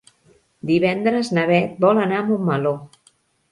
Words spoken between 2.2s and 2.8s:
a Montmeló.